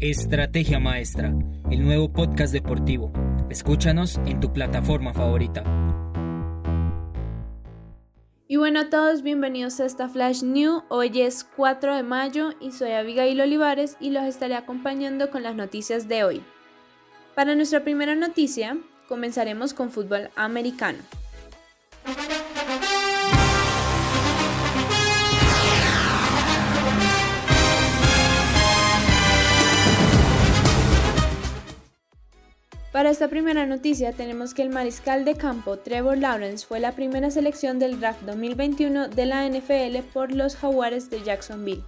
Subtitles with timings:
[0.00, 1.34] Estrategia Maestra,
[1.72, 3.12] el nuevo podcast deportivo.
[3.50, 5.64] Escúchanos en tu plataforma favorita.
[8.46, 10.84] Y bueno a todos, bienvenidos a esta Flash New.
[10.88, 15.56] Hoy es 4 de mayo y soy Abigail Olivares y los estaré acompañando con las
[15.56, 16.42] noticias de hoy.
[17.34, 18.78] Para nuestra primera noticia,
[19.08, 20.98] comenzaremos con fútbol americano.
[32.92, 37.30] Para esta primera noticia tenemos que el mariscal de campo Trevor Lawrence fue la primera
[37.30, 41.84] selección del draft 2021 de la NFL por los Jaguares de Jacksonville.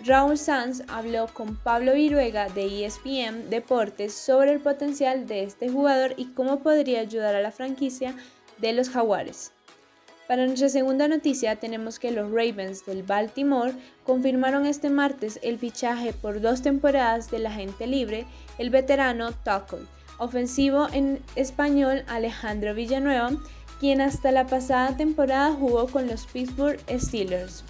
[0.00, 6.14] Raúl Sanz habló con Pablo Viruega de ESPN Deportes sobre el potencial de este jugador
[6.16, 8.14] y cómo podría ayudar a la franquicia
[8.58, 9.52] de los Jaguares.
[10.26, 13.74] Para nuestra segunda noticia tenemos que los Ravens del Baltimore
[14.04, 18.24] confirmaron este martes el fichaje por dos temporadas del agente libre,
[18.56, 19.86] el veterano Tuckle,
[20.18, 23.32] ofensivo en español Alejandro Villanueva,
[23.80, 27.62] quien hasta la pasada temporada jugó con los Pittsburgh Steelers.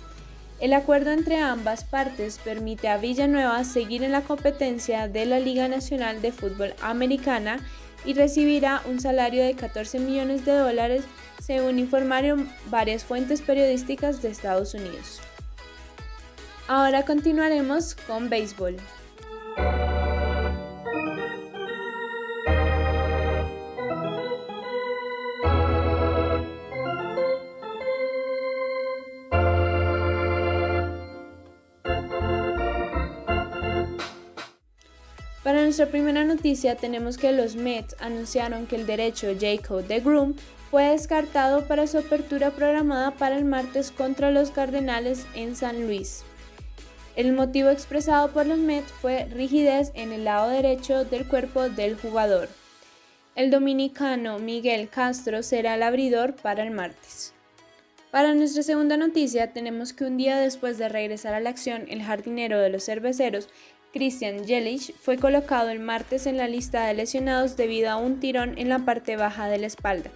[0.61, 5.67] El acuerdo entre ambas partes permite a Villanueva seguir en la competencia de la Liga
[5.67, 7.59] Nacional de Fútbol Americana
[8.05, 11.05] y recibirá un salario de 14 millones de dólares
[11.41, 15.20] según informaron varias fuentes periodísticas de Estados Unidos.
[16.69, 18.77] Ahora continuaremos con béisbol.
[35.45, 40.34] Para nuestra primera noticia tenemos que los Mets anunciaron que el derecho Jacob de Groom
[40.70, 46.25] fue descartado para su apertura programada para el martes contra los Cardenales en San Luis.
[47.15, 51.97] El motivo expresado por los Mets fue rigidez en el lado derecho del cuerpo del
[51.98, 52.48] jugador.
[53.37, 57.34] El dominicano Miguel Castro será el abridor para el martes.
[58.14, 62.00] Para nuestra segunda noticia tenemos que un día después de regresar a la acción, el
[62.00, 63.48] jardinero de los cerveceros,
[63.92, 68.56] Christian Jelic, fue colocado el martes en la lista de lesionados debido a un tirón
[68.56, 70.12] en la parte baja de la espalda,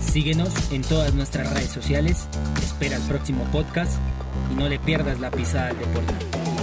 [0.00, 2.26] Síguenos en todas nuestras redes sociales,
[2.60, 4.00] espera el próximo podcast
[4.50, 6.53] y no le pierdas la pisada al deporte.